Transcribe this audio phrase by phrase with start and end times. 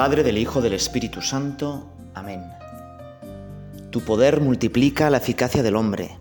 [0.00, 1.92] Padre, del Hijo, del Espíritu Santo.
[2.14, 2.42] Amén.
[3.90, 6.16] Tu poder multiplica la eficacia del hombre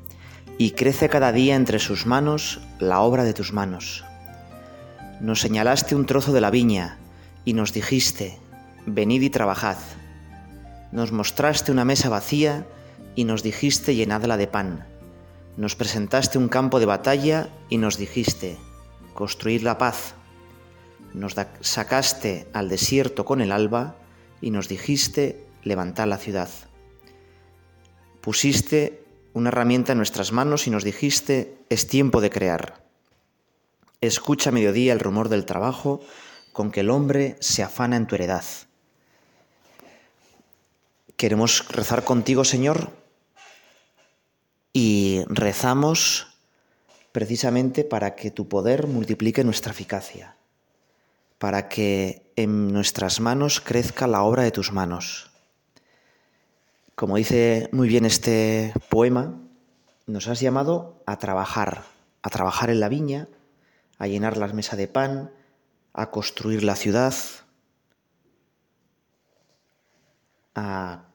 [0.57, 4.03] y crece cada día entre sus manos la obra de tus manos.
[5.21, 6.97] Nos señalaste un trozo de la viña
[7.45, 8.37] y nos dijiste,
[8.85, 9.77] venid y trabajad.
[10.91, 12.67] Nos mostraste una mesa vacía
[13.15, 14.87] y nos dijiste, llenadla de pan.
[15.55, 18.57] Nos presentaste un campo de batalla y nos dijiste,
[19.13, 20.15] construid la paz.
[21.13, 23.95] Nos sacaste al desierto con el alba
[24.41, 26.49] y nos dijiste, levantad la ciudad.
[28.21, 32.83] Pusiste una herramienta en nuestras manos y nos dijiste, es tiempo de crear.
[34.01, 36.01] Escucha a mediodía el rumor del trabajo
[36.53, 38.43] con que el hombre se afana en tu heredad.
[41.15, 42.91] Queremos rezar contigo, Señor,
[44.71, 46.27] y rezamos
[47.11, 50.37] precisamente para que tu poder multiplique nuestra eficacia,
[51.39, 55.31] para que en nuestras manos crezca la obra de tus manos.
[56.95, 59.33] Como dice muy bien este poema,
[60.05, 61.85] nos has llamado a trabajar,
[62.21, 63.29] a trabajar en la viña,
[63.97, 65.31] a llenar la mesa de pan,
[65.93, 67.13] a construir la ciudad,
[70.55, 71.05] a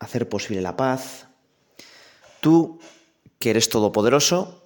[0.00, 1.28] hacer posible la paz.
[2.40, 2.80] Tú,
[3.38, 4.64] que eres todopoderoso,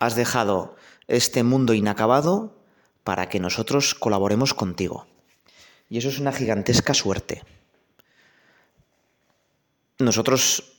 [0.00, 0.74] has dejado
[1.06, 2.63] este mundo inacabado
[3.04, 5.06] para que nosotros colaboremos contigo.
[5.88, 7.44] Y eso es una gigantesca suerte.
[9.98, 10.72] Nosotros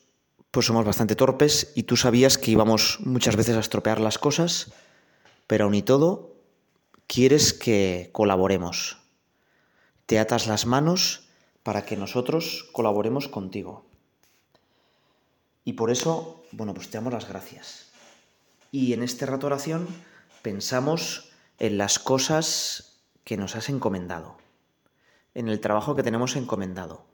[0.51, 4.71] pues somos bastante torpes y tú sabías que íbamos muchas veces a estropear las cosas,
[5.47, 6.35] pero aún y todo
[7.07, 8.97] quieres que colaboremos.
[10.05, 11.27] Te atas las manos
[11.63, 13.85] para que nosotros colaboremos contigo.
[15.63, 17.87] Y por eso, bueno, pues te damos las gracias.
[18.71, 19.87] Y en este rato oración
[20.41, 24.38] pensamos en las cosas que nos has encomendado,
[25.33, 27.05] en el trabajo que tenemos encomendado.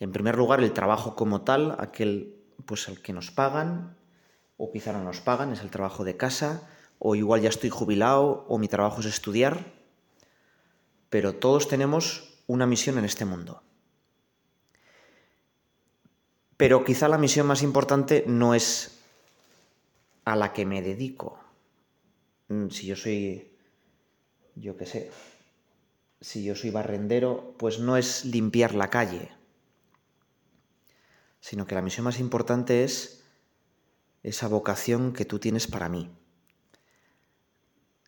[0.00, 3.96] En primer lugar, el trabajo como tal, aquel pues al que nos pagan,
[4.56, 6.68] o quizá no nos pagan, es el trabajo de casa,
[6.98, 9.72] o igual ya estoy jubilado, o mi trabajo es estudiar,
[11.10, 13.62] pero todos tenemos una misión en este mundo.
[16.56, 19.00] Pero quizá la misión más importante no es
[20.24, 21.43] a la que me dedico.
[22.48, 23.56] Mm, si yo soy,
[24.54, 25.10] yo qué sé,
[26.20, 29.30] si yo soy barrendero, pues no es limpiar la calle,
[31.40, 33.24] sino que la misión más importante es
[34.22, 36.10] esa vocación que tú tienes para mí.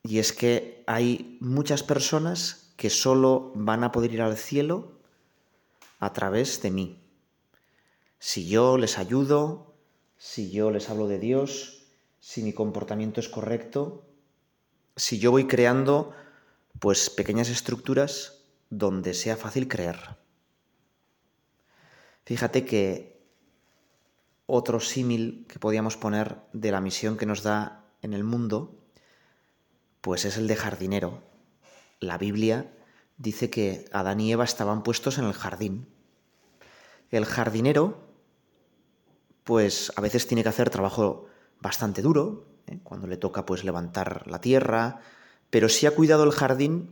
[0.03, 5.01] Y es que hay muchas personas que solo van a poder ir al cielo
[5.99, 7.03] a través de mí.
[8.19, 9.75] Si yo les ayudo,
[10.17, 11.87] si yo les hablo de Dios,
[12.21, 14.07] si mi comportamiento es correcto,
[14.97, 16.15] si yo voy creando
[16.79, 20.17] pues pequeñas estructuras donde sea fácil creer.
[22.25, 23.17] Fíjate que
[24.47, 28.75] otro símil que podíamos poner de la misión que nos da en el mundo,
[30.01, 31.23] pues es el de jardinero.
[32.01, 32.73] La Biblia
[33.19, 35.89] dice que Adán y Eva estaban puestos en el jardín.
[37.11, 38.07] El jardinero
[39.45, 41.27] pues a veces tiene que hacer trabajo
[41.61, 45.01] bastante duro, cuando le toca pues levantar la tierra,
[45.51, 46.91] pero si ha cuidado el jardín,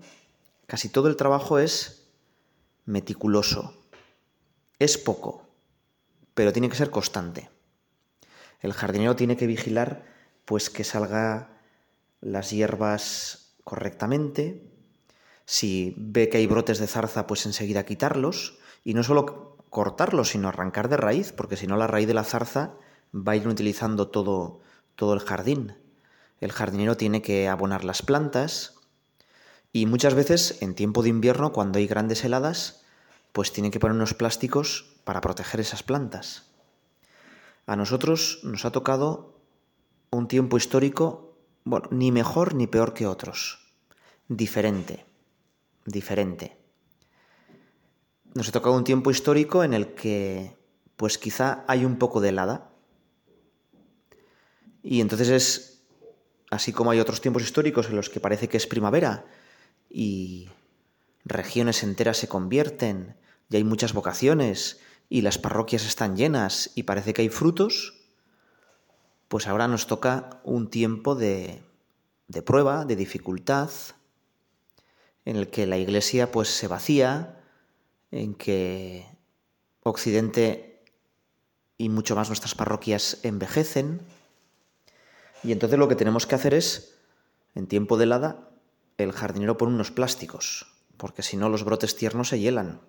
[0.66, 2.08] casi todo el trabajo es
[2.84, 3.74] meticuloso.
[4.78, 5.48] Es poco,
[6.34, 7.50] pero tiene que ser constante.
[8.60, 10.04] El jardinero tiene que vigilar
[10.44, 11.50] pues que salga
[12.20, 14.62] las hierbas correctamente,
[15.46, 20.48] si ve que hay brotes de zarza, pues enseguida quitarlos, y no solo cortarlo, sino
[20.48, 22.74] arrancar de raíz, porque si no la raíz de la zarza
[23.14, 24.60] va a ir utilizando todo,
[24.97, 25.77] todo el jardín.
[26.41, 28.81] El jardinero tiene que abonar las plantas
[29.72, 32.84] y muchas veces en tiempo de invierno, cuando hay grandes heladas,
[33.33, 36.53] pues tiene que poner unos plásticos para proteger esas plantas.
[37.66, 39.41] A nosotros nos ha tocado
[40.10, 43.72] un tiempo histórico, bueno, ni mejor ni peor que otros,
[44.28, 45.04] diferente,
[45.86, 46.65] diferente
[48.34, 50.57] nos ha tocado un tiempo histórico en el que,
[50.97, 52.71] pues quizá hay un poco de helada.
[54.84, 55.83] Y entonces es,
[56.51, 59.25] así como hay otros tiempos históricos en los que parece que es primavera
[59.89, 60.51] y
[61.25, 63.16] regiones enteras se convierten
[63.48, 64.78] y hay muchas vocaciones
[65.09, 67.95] y las parroquias están llenas y parece que hay frutos,
[69.28, 71.63] pues ahora nos toca un tiempo de,
[72.28, 73.71] de prueba, de dificultad,
[75.25, 77.41] en el que la iglesia pues se vacía,
[78.10, 79.07] en que
[79.83, 80.83] Occidente
[81.78, 84.03] y mucho más nuestras parroquias envejecen.
[85.44, 86.96] Y entonces lo que tenemos que hacer es,
[87.54, 88.50] en tiempo de helada,
[88.98, 92.80] el jardinero pone unos plásticos porque si no los brotes tiernos se hielan.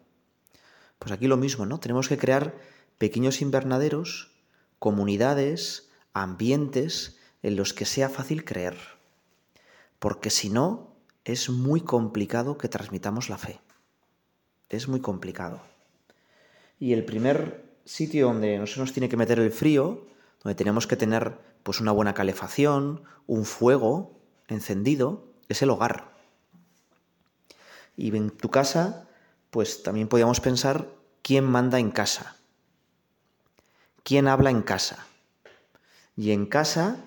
[1.00, 1.80] Pues aquí lo mismo, ¿no?
[1.80, 2.56] Tenemos que crear
[2.98, 4.32] pequeños invernaderos,
[4.80, 8.78] comunidades, ambientes en los que sea fácil creer.
[10.00, 13.60] Porque si no, es muy complicado que transmitamos la fe.
[14.70, 15.62] Es muy complicado.
[16.80, 20.08] Y el primer sitio donde no se nos tiene que meter el frío,
[20.44, 26.14] donde tenemos que tener pues una buena calefacción, un fuego encendido, es el hogar.
[27.98, 29.10] Y en tu casa,
[29.50, 30.88] pues también podríamos pensar
[31.24, 32.38] quién manda en casa.
[34.04, 35.08] ¿Quién habla en casa?
[36.16, 36.98] Y en casa,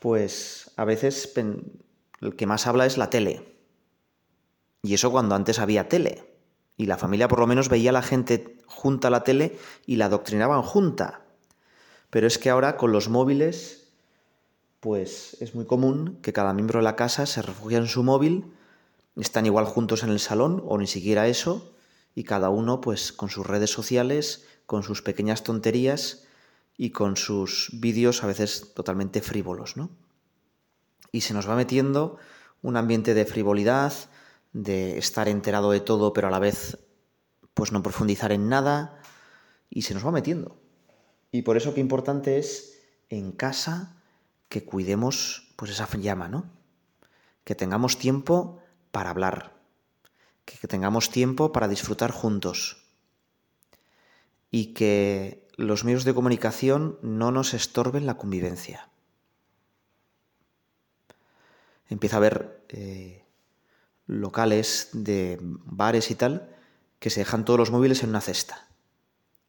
[0.00, 3.56] pues a veces el que más habla es la tele.
[4.82, 6.38] Y eso cuando antes había tele.
[6.76, 9.96] Y la familia por lo menos veía a la gente junta a la tele y
[9.96, 11.23] la adoctrinaban junta.
[12.14, 13.88] Pero es que ahora con los móviles,
[14.78, 18.52] pues es muy común que cada miembro de la casa se refugie en su móvil,
[19.16, 21.74] están igual juntos en el salón o ni siquiera eso,
[22.14, 26.22] y cada uno pues con sus redes sociales, con sus pequeñas tonterías
[26.76, 29.90] y con sus vídeos a veces totalmente frívolos, ¿no?
[31.10, 32.18] Y se nos va metiendo
[32.62, 33.92] un ambiente de frivolidad,
[34.52, 36.78] de estar enterado de todo, pero a la vez
[37.54, 39.02] pues no profundizar en nada
[39.68, 40.63] y se nos va metiendo.
[41.34, 42.78] Y por eso qué importante es
[43.08, 43.96] en casa
[44.48, 46.48] que cuidemos pues esa llama, ¿no?
[47.42, 49.52] Que tengamos tiempo para hablar,
[50.44, 52.84] que tengamos tiempo para disfrutar juntos
[54.52, 58.88] y que los medios de comunicación no nos estorben la convivencia.
[61.88, 63.24] Empieza a haber eh,
[64.06, 66.54] locales de bares y tal
[67.00, 68.68] que se dejan todos los móviles en una cesta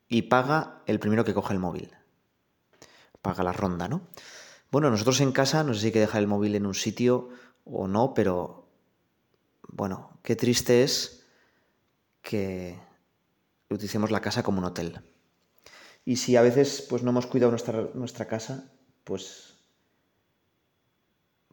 [0.07, 1.91] y paga el primero que coge el móvil.
[3.21, 4.07] Paga la ronda, ¿no?
[4.71, 7.29] Bueno, nosotros en casa no sé si hay que dejar el móvil en un sitio
[7.63, 8.67] o no, pero
[9.67, 11.25] bueno, qué triste es
[12.21, 12.79] que
[13.69, 15.01] utilicemos la casa como un hotel.
[16.03, 18.71] Y si a veces pues no hemos cuidado nuestra, nuestra casa,
[19.03, 19.55] pues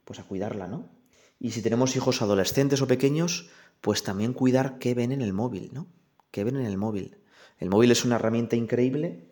[0.05, 0.91] pues a cuidarla, ¿no?
[1.39, 3.51] Y si tenemos hijos adolescentes o pequeños,
[3.81, 5.87] pues también cuidar qué ven en el móvil, ¿no?
[6.31, 7.22] ¿Qué ven en el móvil?
[7.63, 9.25] El móvil es una herramienta increíble,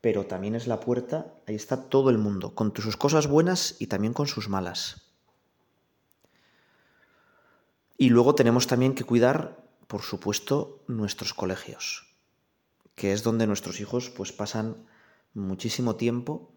[0.00, 3.86] pero también es la puerta, ahí está todo el mundo, con sus cosas buenas y
[3.86, 5.12] también con sus malas.
[7.96, 12.08] Y luego tenemos también que cuidar, por supuesto, nuestros colegios,
[12.96, 14.88] que es donde nuestros hijos pues pasan
[15.32, 16.50] muchísimo tiempo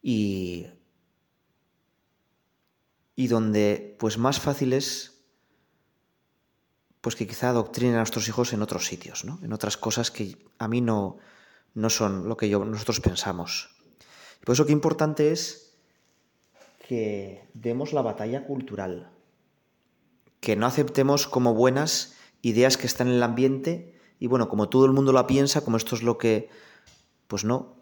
[0.00, 0.66] y
[3.14, 5.15] y donde pues más fácil es
[7.06, 9.38] pues que quizá adoctrinen a nuestros hijos en otros sitios, ¿no?
[9.44, 11.18] en otras cosas que a mí no,
[11.72, 13.76] no son lo que yo, nosotros pensamos.
[14.44, 15.78] Por eso qué importante es
[16.88, 19.12] que demos la batalla cultural,
[20.40, 24.84] que no aceptemos como buenas ideas que están en el ambiente y bueno, como todo
[24.84, 26.50] el mundo la piensa, como esto es lo que,
[27.28, 27.76] pues no.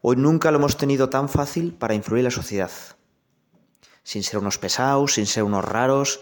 [0.00, 2.72] Hoy nunca lo hemos tenido tan fácil para influir en la sociedad
[4.02, 6.20] sin ser unos pesados, sin ser unos raros,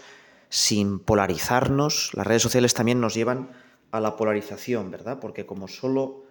[0.53, 2.11] sin polarizarnos.
[2.13, 3.49] Las redes sociales también nos llevan
[3.89, 5.17] a la polarización, ¿verdad?
[5.19, 6.25] Porque como solo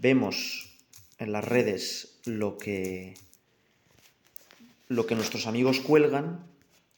[0.00, 0.78] vemos
[1.18, 3.18] en las redes lo que
[4.88, 6.46] lo que nuestros amigos cuelgan,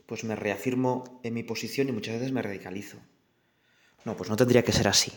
[0.06, 2.98] pues me reafirmo en mi posición y muchas veces me radicalizo.
[4.04, 5.12] No, pues no tendría que ser así.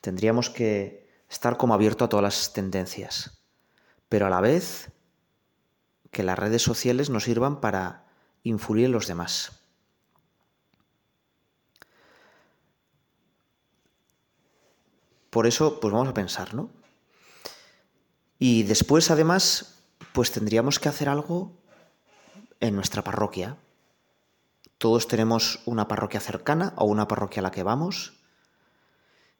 [0.00, 3.44] Tendríamos que estar como abierto a todas las tendencias,
[4.08, 4.90] pero a la vez
[6.10, 8.04] que las redes sociales nos sirvan para
[8.42, 9.61] influir en los demás.
[15.32, 16.68] Por eso, pues vamos a pensar, ¿no?
[18.38, 21.56] Y después, además, pues tendríamos que hacer algo
[22.60, 23.56] en nuestra parroquia.
[24.76, 28.12] Todos tenemos una parroquia cercana o una parroquia a la que vamos.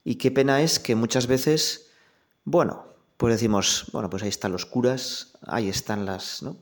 [0.02, 1.90] Y qué pena es que muchas veces,
[2.44, 2.87] bueno,
[3.18, 6.56] pues decimos, bueno, pues ahí están los curas, ahí están las, ¿no?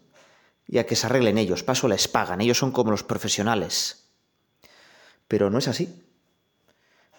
[0.66, 4.08] Ya que se arreglen ellos, paso les pagan, ellos son como los profesionales.
[5.28, 6.02] Pero no es así.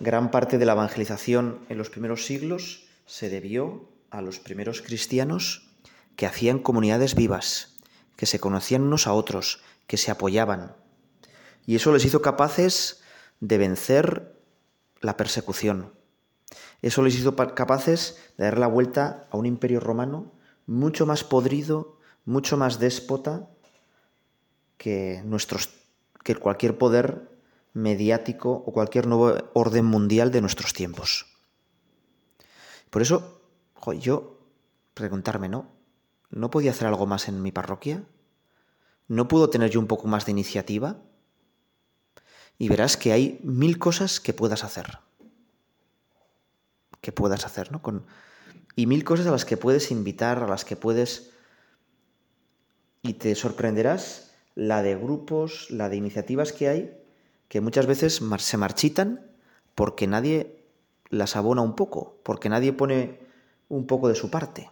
[0.02, 5.70] Gran parte de la evangelización en los primeros siglos se debió a los primeros cristianos
[6.16, 7.76] que hacían comunidades vivas,
[8.16, 10.76] que se conocían unos a otros, que se apoyaban.
[11.68, 13.04] Y eso les hizo capaces
[13.42, 14.42] de vencer
[15.02, 15.94] la persecución,
[16.82, 20.32] eso les hizo capaces de dar la vuelta a un imperio romano
[20.66, 23.50] mucho más podrido, mucho más déspota
[24.78, 25.70] que, nuestros,
[26.24, 27.30] que cualquier poder
[27.74, 31.26] mediático o cualquier nuevo orden mundial de nuestros tiempos.
[32.90, 33.42] Por eso,
[34.00, 34.40] yo
[34.94, 35.68] preguntarme, ¿no?
[36.30, 38.04] ¿No podía hacer algo más en mi parroquia?
[39.08, 40.98] ¿No puedo tener yo un poco más de iniciativa?
[42.62, 45.00] y verás que hay mil cosas que puedas hacer.
[47.02, 47.82] Que puedas hacer, ¿no?
[47.82, 48.06] Con,
[48.76, 51.32] y mil cosas a las que puedes invitar, a las que puedes...
[53.02, 57.01] Y te sorprenderás la de grupos, la de iniciativas que hay,
[57.52, 59.30] que muchas veces se marchitan
[59.76, 60.64] porque nadie
[61.10, 63.20] las abona un poco, porque nadie pone
[63.68, 64.72] un poco de su parte.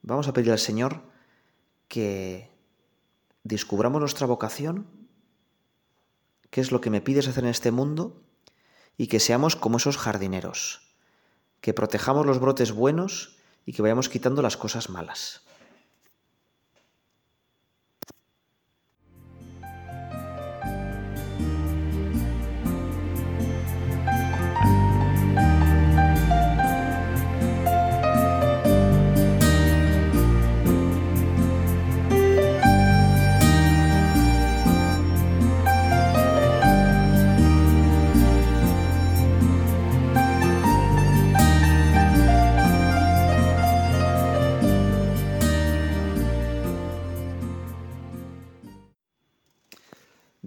[0.00, 1.02] Vamos a pedir al Señor
[1.86, 2.48] que
[3.42, 4.86] descubramos nuestra vocación,
[6.48, 8.22] qué es lo que me pides hacer en este mundo,
[8.96, 10.94] y que seamos como esos jardineros,
[11.60, 15.42] que protejamos los brotes buenos y que vayamos quitando las cosas malas.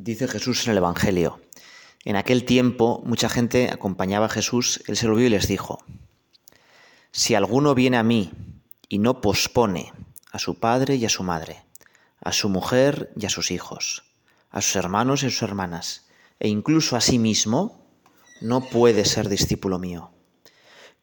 [0.08, 1.42] Dice Jesús en el Evangelio.
[2.06, 5.80] En aquel tiempo mucha gente acompañaba a Jesús, él se lo vio y les dijo,
[7.12, 8.32] Si alguno viene a mí
[8.88, 9.92] y no pospone
[10.32, 11.66] a su padre y a su madre,
[12.22, 14.06] a su mujer y a sus hijos,
[14.50, 16.08] a sus hermanos y a sus hermanas,
[16.40, 17.86] e incluso a sí mismo,
[18.40, 20.12] no puede ser discípulo mío.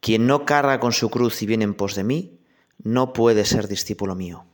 [0.01, 2.41] Quien no carga con su cruz y viene en pos de mí,
[2.83, 4.47] no puede ser discípulo mío.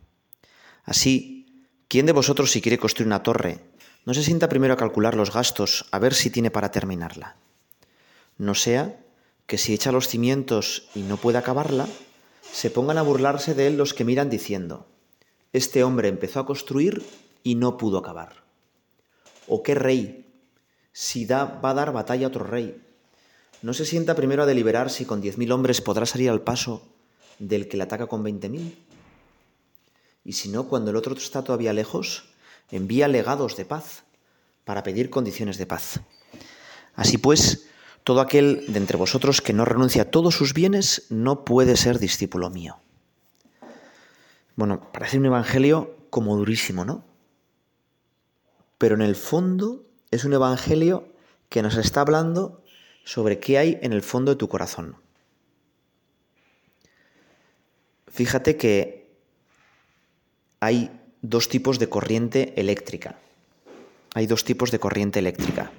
[0.83, 1.47] Así,
[1.87, 3.70] ¿quién de vosotros si quiere construir una torre
[4.05, 7.37] no se sienta primero a calcular los gastos, a ver si tiene para terminarla.
[8.39, 8.99] No sea
[9.47, 11.87] que si echa los cimientos y no puede acabarla,
[12.53, 14.87] se pongan a burlarse de él los que miran diciendo,
[15.53, 17.05] este hombre empezó a construir
[17.43, 18.45] y no pudo acabar.
[19.49, 20.27] ¿O qué rey?
[20.93, 22.81] Si da, va a dar batalla a otro rey.
[23.63, 26.83] No se sienta primero a deliberar si con diez mil hombres podrá salir al paso
[27.39, 28.79] del que le ataca con veinte mil.
[30.25, 32.25] Y si no, cuando el otro está todavía lejos,
[32.71, 34.05] envía legados de paz
[34.65, 36.01] para pedir condiciones de paz.
[36.95, 37.67] Así pues,
[38.05, 41.99] todo aquel de entre vosotros que no renuncia a todos sus bienes no puede ser
[41.99, 42.79] discípulo mío.
[44.57, 47.05] Bueno, parece un evangelio como durísimo, ¿no?
[48.79, 51.13] Pero en el fondo es un evangelio
[51.49, 52.63] que nos está hablando
[53.05, 54.97] sobre qué hay en el fondo de tu corazón.
[58.09, 59.11] Fíjate que
[60.61, 63.19] hay dos tipos de corriente eléctrica.
[64.15, 65.71] Hay dos tipos de corriente eléctrica.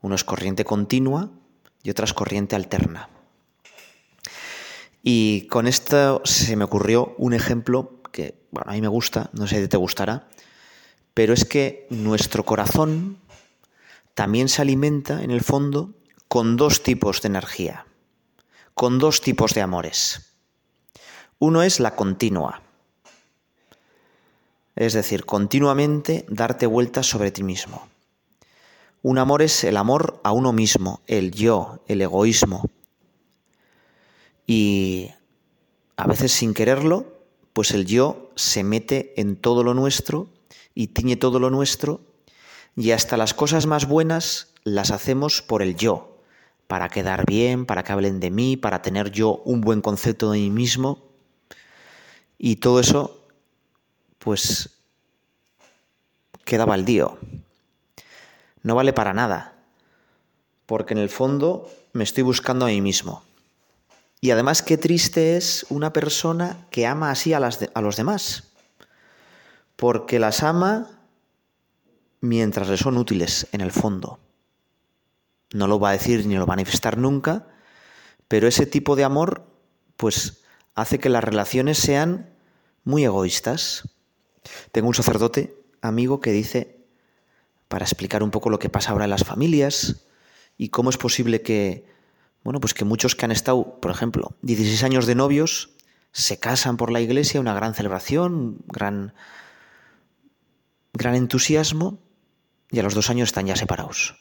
[0.00, 1.30] Uno es corriente continua
[1.82, 3.08] y otra es corriente alterna.
[5.02, 9.46] Y con esto se me ocurrió un ejemplo que, bueno, a mí me gusta, no
[9.46, 10.28] sé si te gustará,
[11.12, 13.18] pero es que nuestro corazón
[14.14, 15.94] también se alimenta, en el fondo,
[16.28, 17.86] con dos tipos de energía,
[18.72, 20.36] con dos tipos de amores.
[21.38, 22.62] Uno es la continua,
[24.76, 27.86] es decir, continuamente darte vueltas sobre ti mismo.
[29.02, 32.68] Un amor es el amor a uno mismo, el yo, el egoísmo.
[34.46, 35.10] Y
[35.96, 37.14] a veces sin quererlo,
[37.52, 40.28] pues el yo se mete en todo lo nuestro
[40.74, 42.00] y tiñe todo lo nuestro
[42.76, 46.18] y hasta las cosas más buenas las hacemos por el yo,
[46.66, 50.38] para quedar bien, para que hablen de mí, para tener yo un buen concepto de
[50.38, 50.98] mí mismo.
[52.38, 53.23] Y todo eso
[54.24, 54.70] pues
[56.44, 57.18] queda baldío.
[58.62, 59.52] No vale para nada,
[60.64, 63.22] porque en el fondo me estoy buscando a mí mismo.
[64.22, 68.44] Y además qué triste es una persona que ama así a, las los demás,
[69.76, 70.88] porque las ama
[72.22, 74.18] mientras le son útiles en el fondo.
[75.52, 77.46] No lo va a decir ni lo va a manifestar nunca,
[78.26, 79.46] pero ese tipo de amor
[79.98, 80.42] pues
[80.74, 82.30] hace que las relaciones sean
[82.84, 83.93] muy egoístas.
[84.72, 86.78] Tengo un sacerdote amigo que dice,
[87.68, 90.06] para explicar un poco lo que pasa ahora en las familias
[90.56, 91.86] y cómo es posible que,
[92.42, 95.70] bueno, pues que muchos que han estado, por ejemplo, 16 años de novios,
[96.12, 99.14] se casan por la iglesia, una gran celebración, gran,
[100.92, 101.98] gran entusiasmo,
[102.70, 104.16] y a los dos años están ya separados.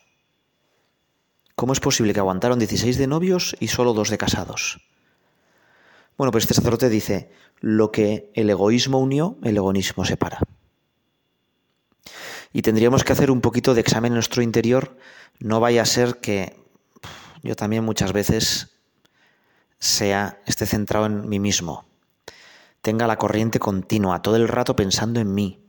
[1.55, 4.81] ¿Cómo es posible que aguantaron 16 de novios y solo dos de casados?
[6.17, 10.39] Bueno, pues este sacerdote dice, lo que el egoísmo unió, el egoísmo separa.
[12.51, 14.95] Y tendríamos que hacer un poquito de examen en nuestro interior,
[15.39, 16.55] no vaya a ser que
[17.41, 18.69] yo también muchas veces
[19.79, 21.85] sea, esté centrado en mí mismo,
[22.81, 25.65] tenga la corriente continua, todo el rato pensando en mí.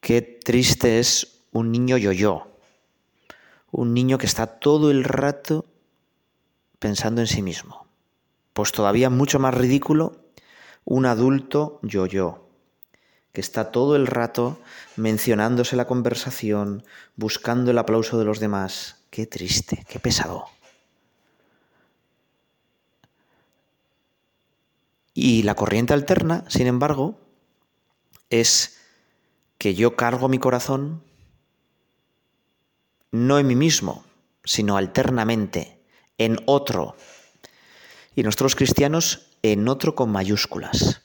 [0.00, 2.58] Qué triste es un niño yo-yo,
[3.70, 5.64] un niño que está todo el rato
[6.78, 7.85] pensando en sí mismo.
[8.56, 10.16] Pues todavía mucho más ridículo
[10.86, 12.48] un adulto yo-yo,
[13.34, 14.58] que está todo el rato
[14.96, 16.82] mencionándose la conversación,
[17.16, 19.04] buscando el aplauso de los demás.
[19.10, 20.46] Qué triste, qué pesado.
[25.12, 27.20] Y la corriente alterna, sin embargo,
[28.30, 28.78] es
[29.58, 31.02] que yo cargo mi corazón
[33.12, 34.06] no en mí mismo,
[34.44, 35.78] sino alternamente,
[36.16, 36.96] en otro.
[38.16, 41.02] Y nosotros cristianos en otro con mayúsculas.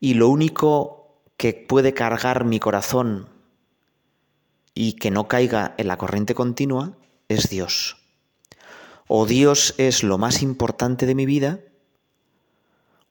[0.00, 3.28] Y lo único que puede cargar mi corazón
[4.74, 6.96] y que no caiga en la corriente continua
[7.28, 7.98] es Dios.
[9.08, 11.60] O Dios es lo más importante de mi vida,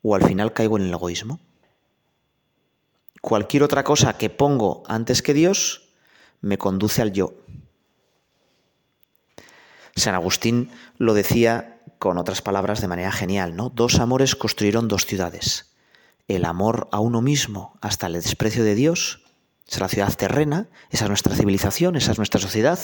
[0.02, 1.40] o al final caigo en el egoísmo.
[3.22, 5.90] Cualquier otra cosa que pongo antes que Dios
[6.42, 7.34] me conduce al yo.
[9.96, 13.70] San Agustín lo decía con otras palabras de manera genial, ¿no?
[13.70, 15.76] Dos amores construyeron dos ciudades.
[16.28, 19.24] El amor a uno mismo hasta el desprecio de Dios,
[19.68, 22.80] es la ciudad terrena, esa es nuestra civilización, esa es nuestra sociedad,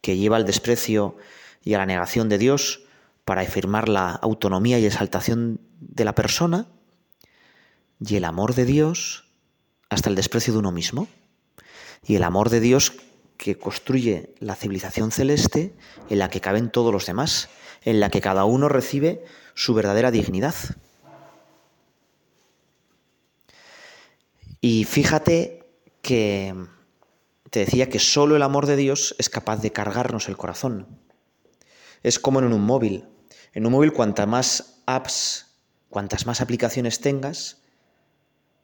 [0.00, 1.16] que lleva al desprecio
[1.64, 2.82] y a la negación de Dios
[3.24, 6.66] para afirmar la autonomía y exaltación de la persona,
[8.00, 9.24] y el amor de Dios
[9.88, 11.08] hasta el desprecio de uno mismo,
[12.06, 12.92] y el amor de Dios
[13.36, 15.74] que construye la civilización celeste
[16.10, 17.48] en la que caben todos los demás,
[17.82, 20.54] en la que cada uno recibe su verdadera dignidad.
[24.60, 25.64] Y fíjate
[26.02, 26.54] que
[27.50, 30.98] te decía que solo el amor de Dios es capaz de cargarnos el corazón.
[32.02, 33.08] Es como en un móvil.
[33.52, 35.46] En un móvil cuantas más apps,
[35.88, 37.62] cuantas más aplicaciones tengas,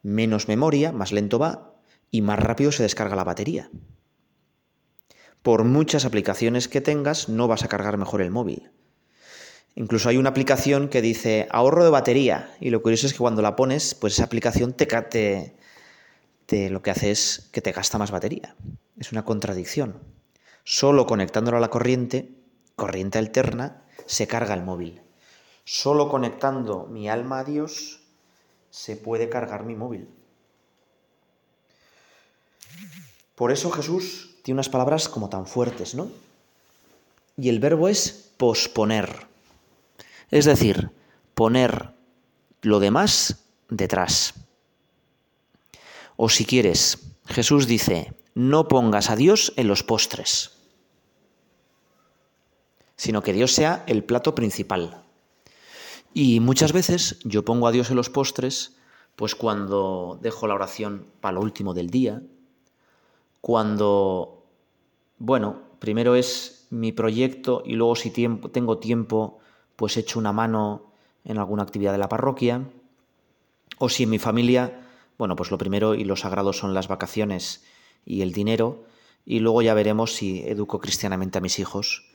[0.03, 1.75] menos memoria, más lento va
[2.11, 3.71] y más rápido se descarga la batería.
[5.43, 8.71] Por muchas aplicaciones que tengas, no vas a cargar mejor el móvil.
[9.77, 13.43] Incluso hay una aplicación que dice ahorro de batería y lo curioso es que cuando
[13.43, 15.57] la pones, pues esa aplicación te,
[16.71, 18.55] lo que hace es que te gasta más batería.
[18.99, 20.01] Es una contradicción.
[20.63, 22.31] Solo conectándolo a la corriente,
[22.77, 25.03] corriente alterna, se carga el móvil.
[25.65, 28.01] Solo conectando mi alma a Dios
[28.71, 30.09] se puede cargar mi móvil.
[33.35, 36.11] Por eso Jesús tiene unas palabras como tan fuertes, ¿no?
[37.37, 39.34] Y el verbo es posponer.
[40.35, 40.91] Es decir,
[41.35, 41.95] poner
[42.61, 44.35] lo demás detrás.
[46.17, 50.51] O si quieres, Jesús dice, no pongas a Dios en los postres,
[52.97, 55.05] sino que Dios sea el plato principal.
[56.13, 58.77] Y muchas veces yo pongo a Dios en los postres,
[59.15, 62.21] pues cuando dejo la oración para lo último del día,
[63.41, 64.45] cuando,
[65.19, 69.39] bueno, primero es mi proyecto y luego si tengo tiempo,
[69.77, 70.93] pues echo una mano
[71.25, 72.63] en alguna actividad de la parroquia,
[73.79, 74.87] o si en mi familia,
[75.19, 77.65] bueno, pues lo primero y lo sagrado son las vacaciones
[78.05, 78.85] y el dinero,
[79.25, 82.11] y luego ya veremos si educo cristianamente a mis hijos.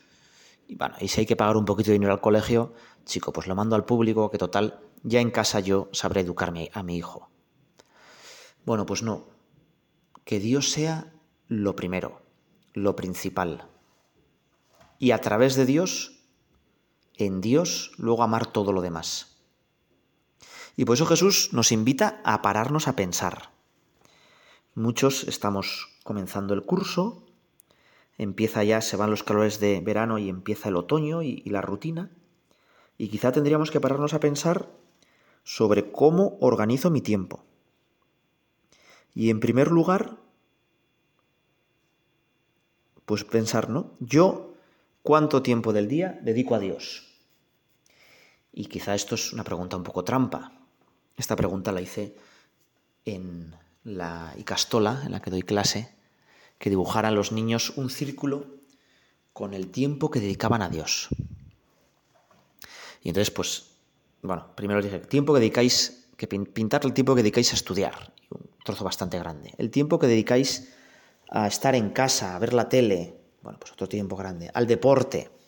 [0.67, 2.73] Y bueno, y si hay que pagar un poquito de dinero al colegio,
[3.05, 6.83] chico, pues lo mando al público, que total, ya en casa yo sabré educarme a
[6.83, 7.29] mi hijo.
[8.65, 9.27] Bueno, pues no.
[10.25, 11.11] Que Dios sea
[11.47, 12.21] lo primero,
[12.73, 13.67] lo principal.
[14.99, 16.18] Y a través de Dios,
[17.19, 19.35] en Dios, luego amar todo lo demás.
[20.75, 23.51] Y por eso Jesús nos invita a pararnos a pensar.
[24.73, 27.25] Muchos estamos comenzando el curso,
[28.17, 32.09] empieza ya, se van los calores de verano y empieza el otoño y, la rutina,
[32.97, 34.69] y quizá tendríamos que pararnos a pensar
[35.43, 37.43] sobre cómo organizo mi tiempo.
[39.13, 40.17] Y en primer lugar,
[43.05, 43.91] pues pensar, ¿no?
[43.99, 44.53] Yo,
[45.03, 47.08] ¿cuánto tiempo del día dedico a Dios?
[48.59, 50.51] Y quizá esto es una pregunta un poco trampa.
[51.15, 52.13] Esta pregunta la hice
[53.05, 55.95] en la Icastola, en la que doy clase,
[56.57, 58.47] que dibujaran los niños un círculo
[59.31, 61.07] con el tiempo que dedicaban a Dios.
[63.01, 63.77] Y entonces, pues,
[64.23, 68.45] bueno, primero dije, tiempo que dedicáis, que pintar el tiempo que dedicáis a estudiar, un
[68.65, 69.53] trozo bastante grande.
[69.57, 70.73] El tiempo que dedicáis
[71.29, 75.38] a estar en casa, a ver la tele, bueno, pues otro tiempo grande, al deporte.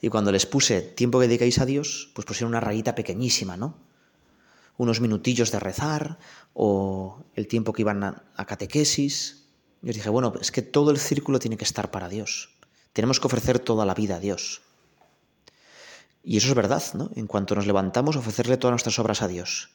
[0.00, 3.76] Y cuando les puse tiempo que dedicáis a Dios, pues pusieron una rayita pequeñísima, ¿no?
[4.76, 6.18] Unos minutillos de rezar
[6.54, 9.48] o el tiempo que iban a, catequesis.
[9.82, 12.50] Yo dije, bueno, es que todo el círculo tiene que estar para Dios.
[12.92, 14.62] Tenemos que ofrecer toda la vida a Dios.
[16.22, 17.10] Y eso es verdad, ¿no?
[17.16, 19.70] En cuanto nos levantamos, ofrecerle todas nuestras obras a Dios.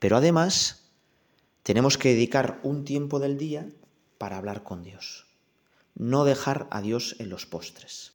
[0.00, 0.90] Pero además,
[1.62, 3.68] tenemos que dedicar un tiempo del día
[4.18, 5.26] para hablar con Dios,
[5.94, 8.12] no dejar a Dios en los postres.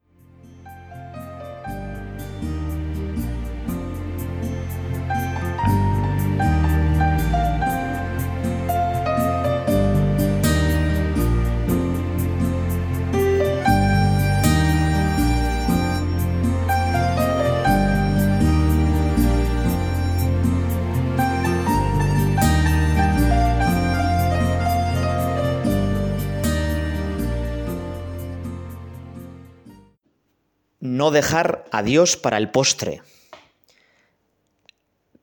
[30.85, 33.01] No dejar a Dios para el postre.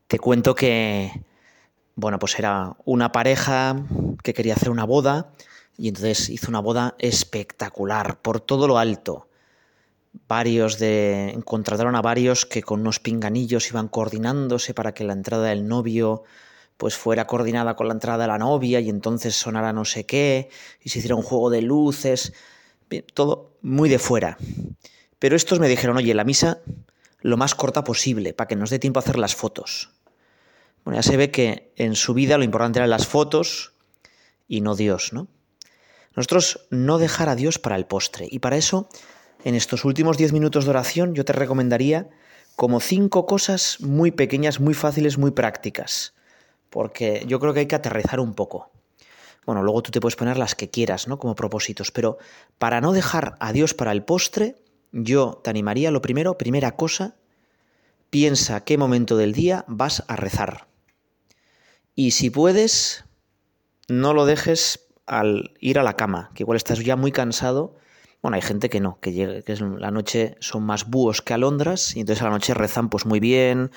[0.07, 1.22] Te cuento que,
[1.94, 3.77] bueno, pues era una pareja
[4.22, 5.33] que quería hacer una boda
[5.79, 9.29] y entonces hizo una boda espectacular, por todo lo alto.
[10.29, 11.31] Varios de.
[11.31, 16.25] encontraron a varios que con unos pinganillos iban coordinándose para que la entrada del novio
[16.77, 20.51] pues fuera coordinada con la entrada de la novia y entonces sonara no sé qué,
[20.83, 22.33] y se hiciera un juego de luces,
[23.14, 24.37] todo muy de fuera.
[25.22, 26.58] Pero estos me dijeron, oye, la misa
[27.20, 29.92] lo más corta posible, para que nos dé tiempo a hacer las fotos.
[30.85, 33.72] Bueno, ya se ve que en su vida lo importante eran las fotos
[34.48, 35.28] y no Dios, ¿no?
[36.16, 38.26] Nosotros no dejar a Dios para el postre.
[38.28, 38.88] Y para eso,
[39.44, 42.11] en estos últimos diez minutos de oración, yo te recomendaría
[42.56, 46.14] como cinco cosas muy pequeñas, muy fáciles, muy prácticas.
[46.68, 48.72] Porque yo creo que hay que aterrizar un poco.
[49.46, 51.20] Bueno, luego tú te puedes poner las que quieras, ¿no?
[51.20, 51.92] Como propósitos.
[51.92, 52.18] Pero
[52.58, 54.56] para no dejar a Dios para el postre,
[54.92, 57.16] yo te animaría, lo primero, primera cosa,
[58.11, 60.68] piensa qué momento del día vas a rezar.
[61.94, 63.05] Y si puedes,
[63.88, 67.76] no lo dejes al ir a la cama, que igual estás ya muy cansado.
[68.20, 71.96] Bueno, hay gente que no, que, llegue, que la noche son más búhos que alondras
[71.96, 73.72] y entonces a la noche rezan pues muy bien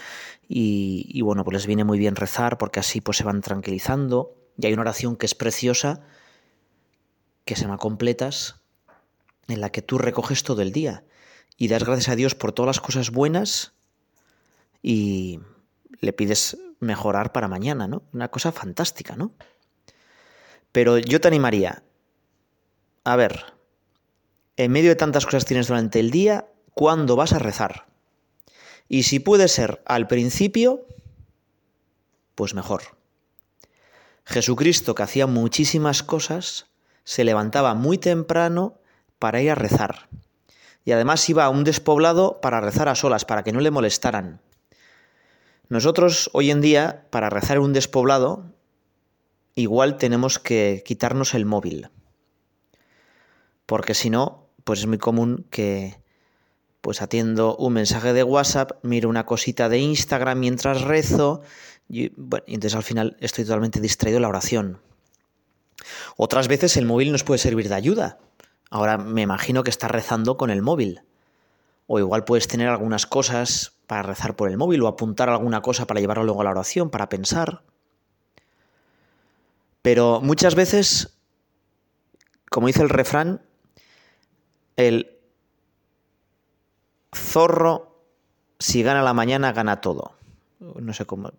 [0.48, 4.36] y, y, bueno, pues les viene muy bien rezar porque así pues se van tranquilizando.
[4.58, 6.02] Y hay una oración que es preciosa,
[7.44, 8.65] que se llama completas,
[9.48, 11.04] en la que tú recoges todo el día
[11.58, 13.74] y das gracias a Dios por todas las cosas buenas
[14.82, 15.40] y
[16.00, 18.04] le pides mejorar para mañana, ¿no?
[18.14, 19.34] Una cosa fantástica, ¿no?
[20.72, 21.84] Pero yo te animaría,
[23.04, 23.56] a ver,
[24.58, 27.88] en medio de tantas cosas tienes durante el día, ¿cuándo vas a rezar?
[28.88, 30.86] Y si puede ser al principio,
[32.36, 32.84] pues mejor.
[34.26, 36.68] Jesucristo, que hacía muchísimas cosas,
[37.04, 38.80] se levantaba muy temprano
[39.20, 40.10] para ir a rezar.
[40.84, 44.42] Y además iba a un despoblado para rezar a solas, para que no le molestaran.
[45.68, 48.54] Nosotros hoy en día, para rezar en un despoblado,
[49.56, 51.90] igual tenemos que quitarnos el móvil.
[53.66, 55.98] Porque si no, pues es muy común que
[56.82, 61.42] pues atiendo un mensaje de WhatsApp, miro una cosita de Instagram mientras rezo,
[61.90, 64.82] y, bueno, y entonces al final estoy totalmente distraído en la oración.
[66.16, 68.20] Otras veces el móvil nos puede servir de ayuda.
[68.76, 71.02] Ahora me imagino que estás rezando con el móvil.
[71.88, 75.88] O igual puedes tener algunas cosas para rezar por el móvil o apuntar alguna cosa
[75.88, 77.62] para llevarlo luego a la oración, para pensar.
[79.82, 81.18] Pero muchas veces,
[82.50, 83.42] como dice el refrán,
[84.76, 85.10] el
[87.16, 87.96] zorro,
[88.60, 90.16] si gana la mañana, gana todo.
[90.60, 91.32] No sé cómo.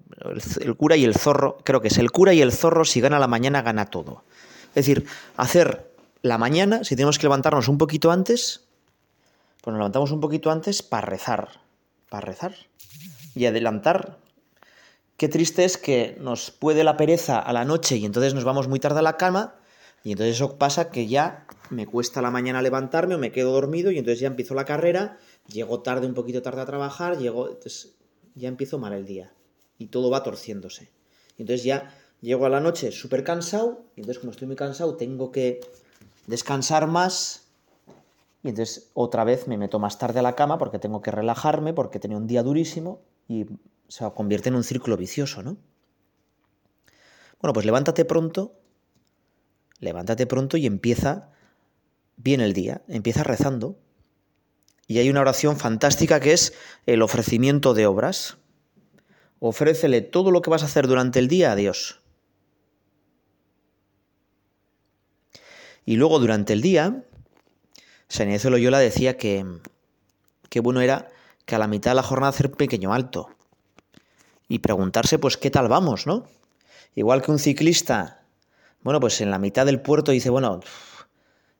[0.63, 3.19] El, cura y el zorro, creo que es el cura y el zorro, si gana
[3.19, 4.25] la mañana, gana todo.
[4.71, 5.96] Es decir, hacer
[6.27, 8.67] la mañana, si tenemos que levantarnos un poquito antes,
[9.63, 11.61] pues nos levantamos un poquito antes para rezar,
[12.09, 12.55] para rezar
[13.35, 14.19] y adelantar.
[15.17, 18.69] Qué triste es que nos puede la pereza a la noche y entonces nos vamos
[18.69, 19.57] muy tarde a la cama
[20.05, 23.91] y entonces eso pasa que ya me cuesta la mañana levantarme o me quedo dormido
[23.91, 27.59] y entonces ya empiezo la carrera, llego tarde, un poquito tarde a trabajar, llego,
[28.35, 29.33] ya empiezo mal el día
[29.79, 30.91] y todo va torciéndose.
[31.39, 34.97] Y entonces ya llego a la noche súper cansado y entonces como estoy muy cansado
[34.97, 35.61] tengo que
[36.27, 37.47] descansar más
[38.47, 41.73] y entonces otra vez me meto más tarde a la cama porque tengo que relajarme,
[41.73, 43.47] porque tenía un día durísimo y
[43.89, 45.57] se convierte en un círculo vicioso, ¿no?
[47.41, 48.55] Bueno, pues levántate pronto,
[49.81, 51.33] levántate pronto y empieza
[52.17, 53.81] bien el día, empieza rezando.
[54.87, 56.55] Y hay una oración fantástica que es
[56.87, 58.37] el ofrecimiento de obras.
[59.41, 62.01] Ofrécele todo lo que vas a hacer durante el día a Dios.
[65.87, 67.05] Y luego durante el día,
[68.09, 69.47] San Ignacio Loyola decía que,
[70.51, 71.09] que bueno era
[71.47, 73.31] que a la mitad de la jornada hacer un pequeño alto
[74.49, 76.27] y preguntarse pues qué tal vamos, ¿no?
[76.97, 78.25] Igual que un ciclista,
[78.83, 80.61] bueno, pues en la mitad del puerto dice, bueno,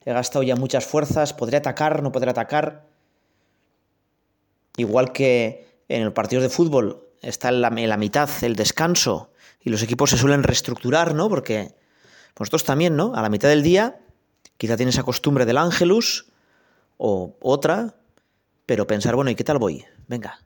[0.05, 2.85] he gastado ya muchas fuerzas, podré atacar, no podré atacar.
[4.77, 9.31] Igual que en el partido de fútbol está en la, en la mitad el descanso
[9.61, 11.29] y los equipos se suelen reestructurar, ¿no?
[11.29, 11.77] Porque
[12.39, 13.15] nosotros también, ¿no?
[13.15, 14.01] A la mitad del día
[14.57, 16.27] Quizá tienes esa costumbre del ángelus
[16.97, 17.97] o otra,
[18.65, 19.85] pero pensar, bueno, ¿y qué tal voy?
[20.09, 20.41] Venga,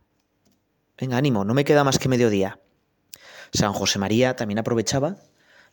[0.98, 2.60] venga, ánimo, no me queda más que mediodía.
[3.52, 5.16] San José María también aprovechaba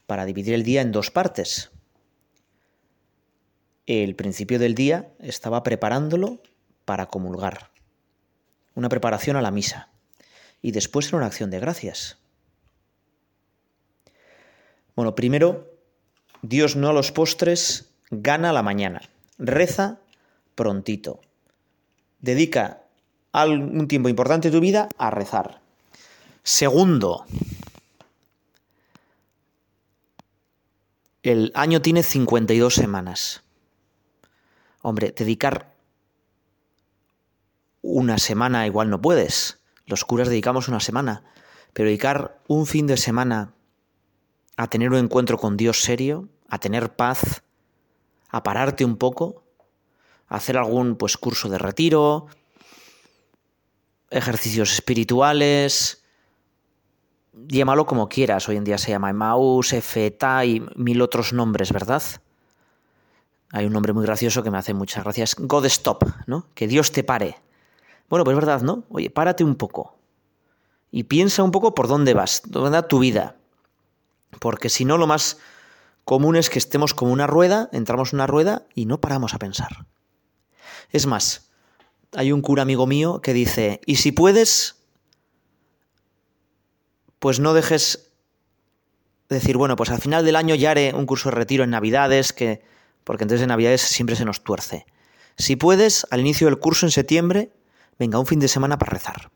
[0.06, 1.72] para dividir el día en dos partes.
[3.86, 6.42] El principio del día estaba preparándolo
[6.86, 7.72] para comulgar,
[8.76, 9.90] una preparación a la misa,
[10.62, 12.18] y después era una acción de gracias.
[14.96, 15.74] Bueno, primero,
[16.42, 19.02] Dios no a los postres, gana la mañana,
[19.38, 20.00] reza
[20.56, 21.22] prontito,
[22.20, 22.84] dedica
[23.32, 25.62] algún tiempo importante de tu vida a rezar.
[26.44, 27.26] Segundo,
[31.24, 33.44] el año tiene 52 semanas.
[34.82, 35.74] Hombre, dedicar
[37.82, 39.60] una semana igual no puedes.
[39.86, 41.24] Los curas dedicamos una semana.
[41.74, 43.54] Pero dedicar un fin de semana
[44.56, 47.44] a tener un encuentro con Dios serio, a tener paz,
[48.30, 49.44] a pararte un poco,
[50.28, 52.28] a hacer algún pues curso de retiro,
[54.10, 56.04] ejercicios espirituales,
[57.34, 62.04] llámalo como quieras, hoy en día se llama Emmaus, FETA y mil otros nombres, ¿verdad?
[63.52, 66.48] Hay un nombre muy gracioso que me hace muchas gracias, God Stop, ¿no?
[66.54, 67.38] Que Dios te pare.
[68.10, 68.84] Bueno, pues es verdad, ¿no?
[68.90, 69.98] Oye, párate un poco
[70.92, 73.36] y piensa un poco por dónde vas, dónde va tu vida.
[74.40, 75.38] Porque si no, lo más
[76.08, 79.40] común es que estemos como una rueda, entramos en una rueda y no paramos a
[79.40, 79.88] pensar.
[80.90, 81.52] Es más,
[82.16, 84.78] hay un cura amigo mío que dice, y si puedes,
[87.20, 88.14] pues no dejes
[89.28, 92.32] decir, bueno, pues al final del año ya haré un curso de retiro en Navidades,
[92.32, 92.64] que
[93.04, 94.86] porque entonces en Navidades siempre se nos tuerce.
[95.38, 97.52] Si puedes, al inicio del curso en septiembre,
[98.00, 99.30] venga, un fin de semana para rezar.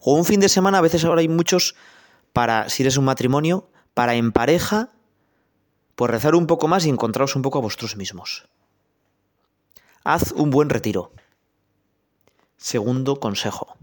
[0.00, 1.76] O un fin de semana, a veces ahora hay muchos
[2.34, 4.90] para, si eres un matrimonio, para en pareja,
[6.02, 8.48] pues rezar un poco más y encontraros un poco a vosotros mismos.
[10.02, 11.12] Haz un buen retiro.
[12.56, 13.76] Segundo consejo.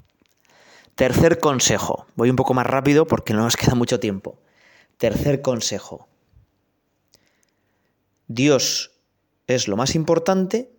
[0.96, 2.08] Tercer consejo.
[2.16, 4.38] Voy un poco más rápido porque no nos queda mucho tiempo.
[4.98, 6.10] Tercer consejo.
[8.28, 8.92] Dios
[9.48, 10.74] es lo más importante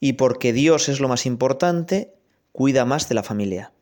[0.00, 2.12] y porque Dios es lo más importante,
[2.52, 3.72] cuida más de la familia.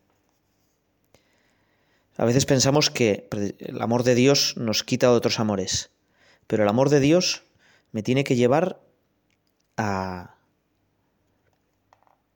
[2.16, 5.90] A veces pensamos que el amor de Dios nos quita otros amores,
[6.48, 7.44] pero el amor de Dios
[7.92, 8.80] me tiene que llevar
[9.76, 10.34] a,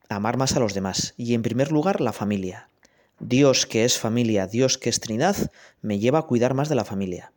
[0.08, 2.68] amar más a los demás y en primer lugar la familia.
[3.18, 6.84] Dios que es familia, Dios que es Trinidad, me lleva a cuidar más de la
[6.84, 7.32] familia.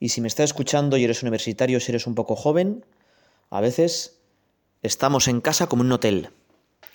[0.00, 2.84] Y si me estás escuchando y eres universitario, si eres un poco joven,
[3.50, 4.18] a veces
[4.82, 6.30] estamos en casa como un hotel.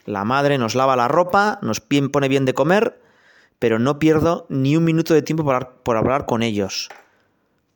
[0.06, 3.00] La madre nos lava la ropa, nos pone bien de comer,
[3.60, 5.44] pero no pierdo ni un minuto de tiempo
[5.84, 6.90] por hablar con ellos,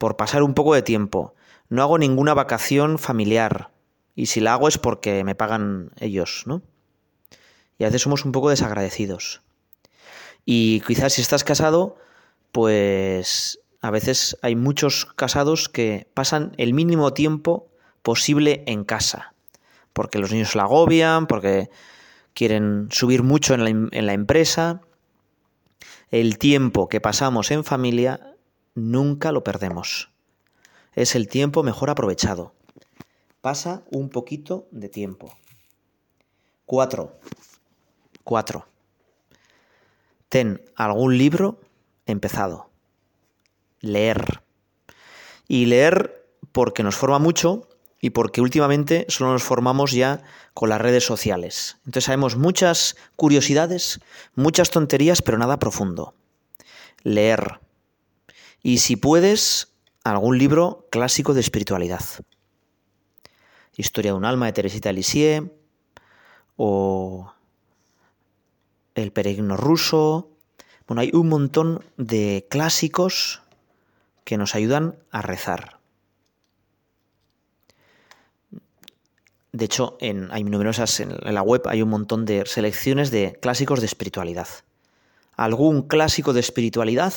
[0.01, 1.35] por pasar un poco de tiempo.
[1.69, 3.69] No hago ninguna vacación familiar.
[4.15, 6.63] Y si la hago es porque me pagan ellos, ¿no?
[7.77, 9.43] Y a veces somos un poco desagradecidos.
[10.43, 11.97] Y quizás si estás casado,
[12.51, 17.69] pues a veces hay muchos casados que pasan el mínimo tiempo
[18.01, 19.35] posible en casa,
[19.93, 21.69] porque los niños la agobian, porque
[22.33, 24.81] quieren subir mucho en la, en la empresa.
[26.09, 28.30] El tiempo que pasamos en familia
[28.75, 30.11] nunca lo perdemos.
[30.93, 32.53] Es el tiempo mejor aprovechado.
[33.41, 35.33] Pasa un poquito de tiempo.
[36.65, 37.19] Cuatro.
[38.23, 38.65] Cuatro
[40.31, 41.59] ten algún libro
[42.05, 42.69] empezado.
[43.81, 44.41] Leer.
[45.45, 47.67] Y leer porque nos forma mucho
[47.99, 51.79] y porque últimamente solo nos formamos ya con las redes sociales.
[51.79, 53.99] Entonces sabemos muchas curiosidades,
[54.33, 56.15] muchas tonterías, pero nada profundo.
[57.03, 57.59] Leer.
[58.63, 62.03] Y si puedes, algún libro clásico de espiritualidad.
[63.75, 65.49] Historia de un alma de Teresita Lisieux
[66.57, 67.33] o
[68.95, 70.29] el peregrino ruso.
[70.87, 73.41] Bueno, hay un montón de clásicos
[74.23, 75.79] que nos ayudan a rezar.
[79.53, 83.79] De hecho, en, hay numerosas en la web hay un montón de selecciones de clásicos
[83.79, 84.47] de espiritualidad.
[85.35, 87.13] Algún clásico de espiritualidad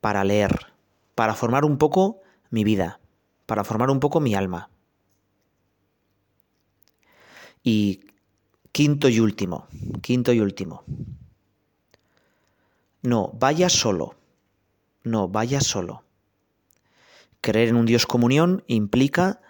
[0.00, 0.72] para leer,
[1.14, 3.00] para formar un poco mi vida,
[3.46, 4.70] para formar un poco mi alma.
[7.62, 8.08] Y
[8.78, 9.66] Quinto y último,
[10.02, 10.84] quinto y último.
[13.02, 14.14] No, vaya solo.
[15.02, 16.04] No, vaya solo.
[17.40, 19.40] Creer en un Dios comunión implica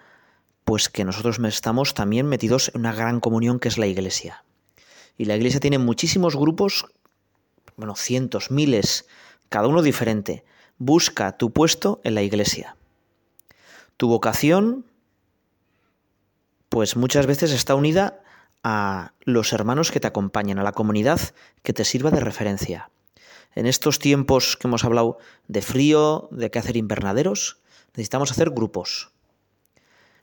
[0.64, 4.44] pues que nosotros estamos también metidos en una gran comunión que es la iglesia.
[5.18, 6.86] Y la iglesia tiene muchísimos grupos,
[7.76, 9.08] bueno, cientos, miles,
[9.48, 10.44] cada uno diferente.
[10.78, 12.76] Busca tu puesto en la iglesia.
[13.96, 14.84] Tu vocación
[16.68, 18.20] pues muchas veces está unida
[18.62, 21.20] a los hermanos que te acompañan, a la comunidad
[21.62, 22.90] que te sirva de referencia.
[23.54, 27.60] En estos tiempos que hemos hablado de frío, de qué hacer invernaderos,
[27.94, 29.10] necesitamos hacer grupos.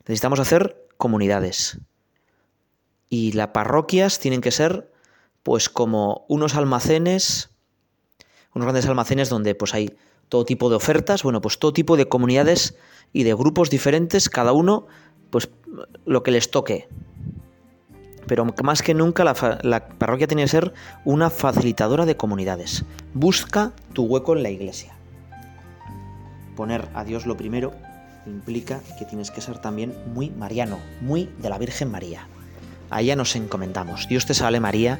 [0.02, 1.80] Necesitamos hacer comunidades.
[3.10, 4.92] Y las parroquias tienen que ser
[5.44, 7.50] pues como unos almacenes,
[8.56, 9.96] unos grandes almacenes donde pues hay
[10.30, 12.76] todo tipo de ofertas, bueno, pues todo tipo de comunidades
[13.14, 14.88] y de grupos diferentes, cada uno
[15.30, 15.50] pues
[16.06, 16.88] lo que les toque.
[18.28, 22.86] Pero más que nunca la, parroquia tiene que ser una facilitadora de comunidades.
[23.14, 24.96] Busca tu hueco en la iglesia.
[26.56, 27.74] Poner a Dios lo primero
[28.26, 32.28] implica que tienes que ser también muy mariano, muy de la Virgen María.
[32.90, 34.08] A ella nos encomendamos.
[34.08, 35.00] Dios te salve María,